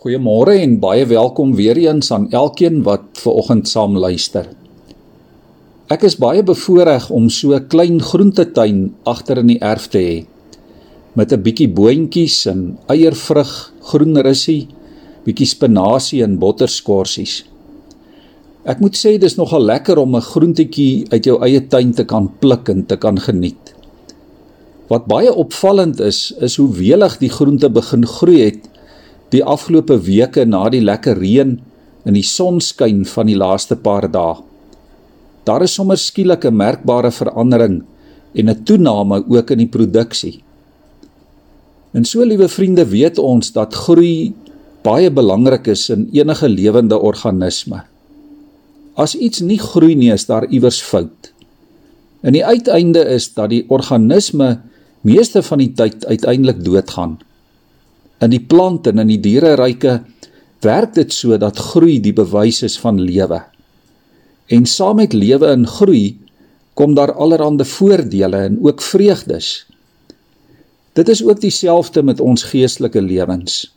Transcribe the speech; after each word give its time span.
Goeiemôre 0.00 0.54
en 0.56 0.78
baie 0.80 1.02
welkom 1.04 1.50
weer 1.58 1.76
eens 1.76 2.08
aan 2.16 2.22
elkeen 2.32 2.78
wat 2.86 3.18
ver 3.20 3.34
oggend 3.36 3.66
saam 3.68 3.98
luister. 4.00 4.46
Ek 5.92 6.06
is 6.08 6.14
baie 6.16 6.40
bevoorreg 6.40 7.10
om 7.12 7.26
so 7.28 7.52
'n 7.52 7.66
klein 7.68 8.00
groentetuin 8.00 8.78
agter 9.04 9.40
in 9.42 9.50
die 9.52 9.58
erf 9.60 9.90
te 9.92 9.98
hê 9.98 10.16
met 11.14 11.32
'n 11.32 11.42
bietjie 11.42 11.68
boontjies 11.68 12.46
en 12.46 12.78
eiervrug, 12.88 13.52
groen 13.92 14.16
russie, 14.16 14.68
bietjie 15.26 15.46
spinasie 15.46 16.22
en 16.24 16.38
botterskorsies. 16.38 17.44
Ek 18.64 18.80
moet 18.80 18.96
sê 18.96 19.18
dis 19.18 19.36
nogal 19.36 19.60
lekker 19.60 19.98
om 19.98 20.16
'n 20.16 20.28
groentetjie 20.32 21.12
uit 21.12 21.24
jou 21.24 21.36
eie 21.44 21.60
tuin 21.60 21.92
te 21.92 22.04
kan 22.04 22.30
pluk 22.40 22.68
en 22.68 22.86
te 22.86 22.96
kan 22.96 23.18
geniet. 23.18 23.74
Wat 24.88 25.06
baie 25.06 25.34
opvallend 25.34 26.00
is, 26.00 26.32
is 26.40 26.56
hoe 26.56 26.72
welig 26.72 27.18
die 27.18 27.28
groente 27.28 27.68
begin 27.68 28.06
groei 28.06 28.40
het 28.44 28.69
die 29.30 29.42
afgelope 29.44 29.98
weke 30.06 30.44
na 30.44 30.68
die 30.72 30.82
lekker 30.82 31.18
reën 31.18 31.58
en 32.04 32.16
die 32.16 32.26
sonskyn 32.26 33.04
van 33.06 33.26
die 33.30 33.38
laaste 33.38 33.76
paar 33.76 34.08
dae. 34.10 34.40
Daar 35.46 35.62
is 35.62 35.74
sommer 35.74 35.98
skielik 35.98 36.44
'n 36.44 36.56
merkbare 36.56 37.10
verandering 37.10 37.82
en 38.34 38.48
'n 38.48 38.64
toename 38.64 39.24
ook 39.28 39.50
in 39.50 39.58
die 39.58 39.72
produksie. 39.76 40.42
En 41.92 42.04
so 42.04 42.24
liewe 42.24 42.48
vriende, 42.48 42.86
weet 42.86 43.18
ons 43.18 43.52
dat 43.52 43.74
groei 43.74 44.34
baie 44.82 45.10
belangrik 45.10 45.66
is 45.66 45.88
in 45.90 46.08
enige 46.12 46.48
lewende 46.48 46.98
organisme. 46.98 47.82
As 48.94 49.14
iets 49.14 49.40
nie 49.40 49.58
groei 49.58 49.94
nie, 49.94 50.12
is 50.12 50.26
daar 50.26 50.46
iewers 50.46 50.82
fout. 50.82 51.32
En 52.20 52.32
die 52.32 52.44
uiteinde 52.44 53.04
is 53.08 53.32
dat 53.34 53.50
die 53.50 53.64
organisme 53.68 54.60
meeste 55.00 55.42
van 55.42 55.58
die 55.58 55.72
tyd 55.72 56.06
uiteindelik 56.06 56.64
doodgaan. 56.64 57.18
In 58.20 58.32
die 58.34 58.42
plant 58.44 58.86
en 58.90 59.00
in 59.00 59.08
die 59.08 59.20
diereryke 59.20 60.00
werk 60.64 60.94
dit 60.94 61.12
so 61.12 61.38
dat 61.40 61.58
groei 61.70 61.98
die 62.04 62.12
bewys 62.12 62.60
is 62.66 62.76
van 62.80 63.00
lewe. 63.00 63.40
En 64.52 64.66
saam 64.66 65.00
met 65.00 65.16
lewe 65.16 65.48
en 65.48 65.66
groei 65.66 66.18
kom 66.74 66.94
daar 66.94 67.12
allerlei 67.12 67.64
voordele 67.64 68.36
en 68.36 68.58
ook 68.64 68.82
vreugdes. 68.82 69.66
Dit 70.92 71.08
is 71.08 71.22
ook 71.24 71.40
dieselfde 71.40 72.02
met 72.02 72.20
ons 72.20 72.42
geestelike 72.50 73.00
lewens. 73.00 73.70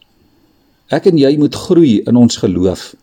Ek 0.92 1.08
en 1.08 1.18
jy 1.18 1.38
moet 1.40 1.56
groei 1.56 2.02
in 2.04 2.20
ons 2.20 2.38
geloof 2.44 2.94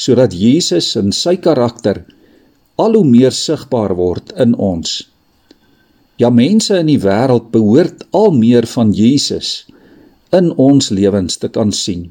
sodat 0.00 0.32
Jesus 0.32 0.94
en 0.96 1.10
sy 1.12 1.34
karakter 1.36 1.98
al 2.80 2.94
hoe 2.96 3.04
meer 3.04 3.34
sigbaar 3.36 3.92
word 3.98 4.30
in 4.40 4.54
ons. 4.56 5.02
Ja 6.16 6.30
mense 6.32 6.78
in 6.80 6.88
die 6.88 7.00
wêreld 7.02 7.50
behoort 7.52 8.06
al 8.16 8.32
meer 8.32 8.64
van 8.70 8.94
Jesus 8.96 9.66
in 10.36 10.52
ons 10.54 10.90
lewens 10.94 11.38
te 11.40 11.50
kan 11.50 11.72
sien. 11.74 12.10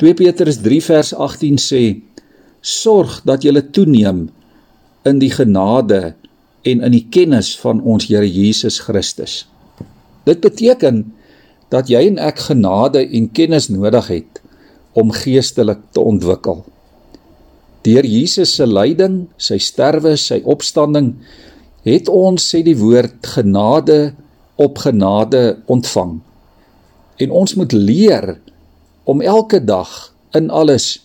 2 0.00 0.16
Petrus 0.16 0.60
3 0.64 0.80
vers 0.84 1.12
18 1.14 1.60
sê: 1.60 1.82
Sorg 2.60 3.20
dat 3.28 3.44
jy 3.44 3.52
toeneem 3.72 4.28
in 5.04 5.20
die 5.20 5.32
genade 5.32 6.14
en 6.64 6.84
in 6.84 6.92
die 6.92 7.06
kennis 7.12 7.52
van 7.60 7.80
ons 7.84 8.08
Here 8.08 8.28
Jesus 8.28 8.80
Christus. 8.84 9.44
Dit 10.24 10.40
beteken 10.40 11.04
dat 11.72 11.88
jy 11.88 12.02
en 12.08 12.18
ek 12.20 12.40
genade 12.50 13.04
en 13.04 13.28
kennis 13.32 13.68
nodig 13.72 14.08
het 14.08 14.40
om 14.92 15.12
geestelik 15.14 15.80
te 15.92 16.00
ontwikkel. 16.00 16.64
Deur 17.84 18.04
Jesus 18.04 18.56
se 18.56 18.66
lyding, 18.66 19.28
sy 19.40 19.56
sterwe, 19.60 20.16
sy 20.20 20.42
opstanding 20.44 21.14
het 21.86 22.10
ons 22.12 22.44
sê 22.44 22.60
die 22.64 22.76
woord 22.76 23.24
genade 23.36 24.12
op 24.60 24.82
genade 24.84 25.62
ontvang 25.72 26.18
en 27.20 27.30
ons 27.30 27.54
moet 27.54 27.72
leer 27.72 28.34
om 29.04 29.20
elke 29.20 29.60
dag 29.64 29.90
in 30.36 30.50
alles 30.50 31.00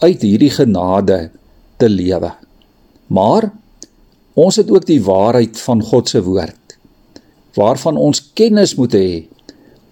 uit 0.00 0.22
hierdie 0.22 0.52
genade 0.54 1.28
te 1.76 1.88
lewe. 1.90 2.30
Maar 3.12 3.50
ons 4.38 4.56
het 4.60 4.70
ook 4.70 4.86
die 4.86 5.02
waarheid 5.02 5.58
van 5.60 5.82
God 5.82 6.08
se 6.08 6.22
woord 6.24 6.56
waarvan 7.58 7.96
ons 7.98 8.20
kennis 8.38 8.76
moet 8.78 8.92
hê 8.94 9.10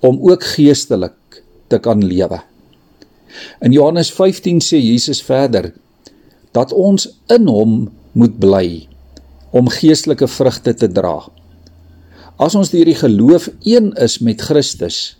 om 0.07 0.21
ook 0.23 0.45
geestelik 0.55 1.41
te 1.67 1.81
kan 1.83 2.05
lewe. 2.05 2.39
In 3.65 3.75
Johannes 3.75 4.13
15 4.15 4.61
sê 4.63 4.79
Jesus 4.79 5.23
verder 5.25 5.73
dat 6.55 6.73
ons 6.73 7.09
in 7.33 7.49
hom 7.51 7.73
moet 8.15 8.37
bly 8.39 8.87
om 9.51 9.73
geestelike 9.73 10.29
vrugte 10.31 10.77
te 10.79 10.89
dra. 10.89 11.19
As 12.39 12.55
ons 12.55 12.71
deur 12.71 12.87
die 12.87 12.99
geloof 12.99 13.49
een 13.65 13.91
is 13.99 14.21
met 14.23 14.45
Christus, 14.47 15.17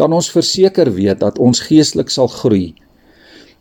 kan 0.00 0.12
ons 0.16 0.30
verseker 0.32 0.88
weet 0.96 1.20
dat 1.20 1.38
ons 1.38 1.60
geestelik 1.68 2.10
sal 2.12 2.30
groei 2.32 2.70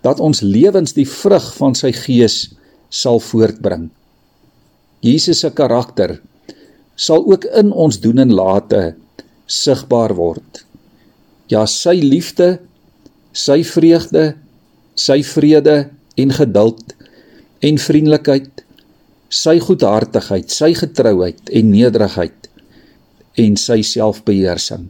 dat 0.05 0.19
ons 0.23 0.41
lewens 0.41 0.95
die 0.95 1.07
vrug 1.07 1.45
van 1.57 1.75
sy 1.75 1.91
gees 1.95 2.37
sal 2.89 3.19
voortbring. 3.21 3.89
Jesus 5.03 5.43
se 5.43 5.51
karakter 5.55 6.17
sal 6.99 7.23
ook 7.27 7.47
in 7.59 7.71
ons 7.71 7.99
doen 8.03 8.19
en 8.23 8.33
late 8.35 8.81
sigbaar 9.49 10.15
word. 10.17 10.63
Ja 11.51 11.65
sy 11.69 11.97
liefde 12.03 12.57
sy 13.35 13.61
vreugde 13.67 14.33
sy 14.99 15.21
vrede 15.23 15.77
en 16.19 16.33
geduld 16.35 16.95
en 17.63 17.79
vriendelikheid 17.79 18.63
sy 19.29 19.59
goedhartigheid 19.63 20.51
sy 20.51 20.73
getrouheid 20.77 21.51
en 21.55 21.71
nederigheid 21.71 22.49
en 23.39 23.55
sy 23.59 23.79
selfbeheersing 23.85 24.89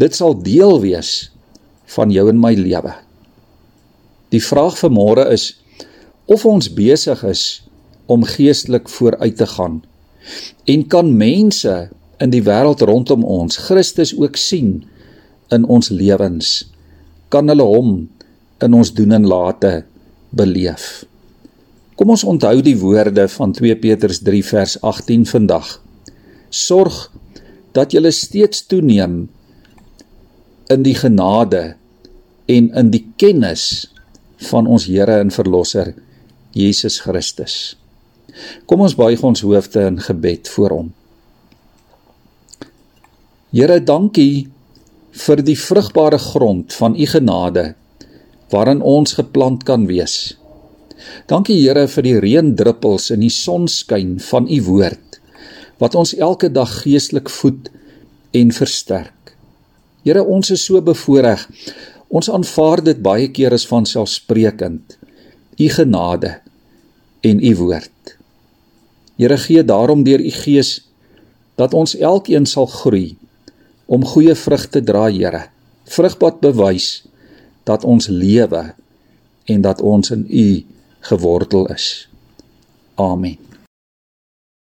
Dit 0.00 0.16
sal 0.18 0.36
deel 0.42 0.80
wees 0.82 1.30
van 1.96 2.12
jou 2.12 2.28
en 2.30 2.40
my 2.40 2.54
lewe. 2.58 2.94
Die 4.32 4.42
vraag 4.42 4.78
vir 4.80 4.92
môre 4.92 5.26
is 5.32 5.52
of 6.30 6.46
ons 6.48 6.70
besig 6.72 7.24
is 7.28 7.62
om 8.10 8.24
geestelik 8.26 8.88
vooruit 8.88 9.36
te 9.36 9.46
gaan 9.46 9.82
en 10.70 10.84
kan 10.88 11.10
mense 11.18 11.74
in 12.22 12.30
die 12.30 12.42
wêreld 12.46 12.84
rondom 12.86 13.24
ons 13.26 13.58
Christus 13.66 14.14
ook 14.16 14.38
sien 14.38 14.84
in 15.52 15.66
ons 15.66 15.90
lewens 15.90 16.62
kan 17.32 17.48
hulle 17.48 17.66
hom 17.66 17.94
in 18.62 18.76
ons 18.76 18.92
doen 18.94 19.16
en 19.16 19.26
late 19.26 19.72
beleef. 20.36 21.04
Kom 21.96 22.12
ons 22.14 22.24
onthou 22.28 22.60
die 22.64 22.76
woorde 22.80 23.26
van 23.34 23.52
2 23.56 23.76
Petrus 23.82 24.22
3 24.24 24.42
vers 24.48 24.76
18 24.80 25.26
vandag. 25.28 25.74
Sorg 26.52 27.08
dat 27.76 27.92
jy 27.96 28.12
steeds 28.12 28.66
toeneem 28.68 29.26
in 30.72 30.84
die 30.86 30.96
genade 30.96 31.74
en 32.50 32.70
in 32.78 32.90
die 32.92 33.04
kennis 33.20 33.86
van 34.50 34.66
ons 34.66 34.88
Here 34.90 35.20
en 35.22 35.30
Verlosser 35.30 35.92
Jesus 36.56 37.00
Christus. 37.04 37.76
Kom 38.66 38.82
ons 38.84 38.96
buig 38.96 39.22
ons 39.24 39.44
hoofde 39.44 39.84
in 39.86 40.00
gebed 40.00 40.48
voor 40.54 40.76
hom. 40.76 40.90
Here, 43.52 43.78
dankie 43.84 44.48
vir 45.12 45.42
die 45.44 45.58
vrugbare 45.60 46.18
grond 46.18 46.72
van 46.72 46.96
u 46.96 47.06
genade 47.08 47.72
waarin 48.52 48.80
ons 48.84 49.16
geplant 49.16 49.64
kan 49.68 49.84
wees. 49.88 50.34
Dankie 51.28 51.58
Here 51.60 51.86
vir 51.88 52.06
die 52.08 52.18
reendruppels 52.24 53.10
en 53.12 53.24
die 53.24 53.32
sonskyn 53.32 54.18
van 54.30 54.48
u 54.48 54.60
woord 54.68 55.20
wat 55.82 55.96
ons 55.98 56.14
elke 56.14 56.48
dag 56.52 56.70
geestelik 56.84 57.30
voed 57.32 57.68
en 58.38 58.52
versterk. 58.54 59.21
Here, 60.02 60.22
ons 60.22 60.50
is 60.50 60.64
so 60.66 60.80
bevoorreg. 60.82 61.44
Ons 62.12 62.28
aanvaar 62.30 62.82
dit 62.84 62.98
baie 63.02 63.28
keer 63.32 63.54
as 63.54 63.66
vanselfsprekend. 63.70 64.96
U 65.58 65.68
genade 65.76 66.34
en 67.22 67.38
u 67.38 67.52
woord. 67.60 68.16
Here, 69.20 69.38
gee 69.38 69.62
daarom 69.62 70.02
deur 70.06 70.20
u 70.20 70.32
Gees 70.42 70.80
dat 71.60 71.74
ons 71.76 71.94
elkeen 71.94 72.48
sal 72.48 72.66
groei 72.66 73.14
om 73.86 74.04
goeie 74.08 74.34
vrugte 74.34 74.82
dra, 74.82 75.06
Here. 75.12 75.46
Vrug 75.84 76.16
wat 76.18 76.40
bewys 76.40 77.04
dat 77.68 77.84
ons 77.84 78.08
lewe 78.08 78.72
en 79.46 79.62
dat 79.62 79.82
ons 79.82 80.10
in 80.10 80.26
u 80.26 80.64
gewortel 81.06 81.68
is. 81.74 82.08
Amen. 82.98 83.51